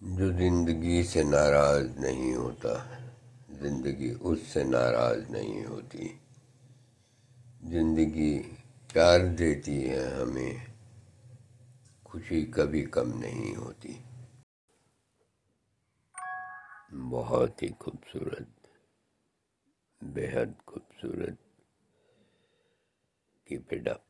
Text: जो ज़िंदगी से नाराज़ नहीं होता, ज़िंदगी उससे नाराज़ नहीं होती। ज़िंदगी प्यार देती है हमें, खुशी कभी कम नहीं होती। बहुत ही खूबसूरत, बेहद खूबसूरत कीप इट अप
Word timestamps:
जो 0.00 0.30
ज़िंदगी 0.32 1.02
से 1.04 1.22
नाराज़ 1.24 1.98
नहीं 2.00 2.32
होता, 2.34 2.74
ज़िंदगी 3.52 4.10
उससे 4.30 4.62
नाराज़ 4.64 5.28
नहीं 5.32 5.64
होती। 5.64 6.08
ज़िंदगी 7.64 8.32
प्यार 8.92 9.26
देती 9.38 9.76
है 9.82 10.04
हमें, 10.20 10.66
खुशी 12.06 12.42
कभी 12.56 12.82
कम 12.82 13.12
नहीं 13.18 13.54
होती। 13.56 13.98
बहुत 17.10 17.62
ही 17.62 17.68
खूबसूरत, 17.68 18.48
बेहद 20.02 20.54
खूबसूरत 20.66 21.38
कीप 23.48 23.72
इट 23.72 23.88
अप 23.88 24.04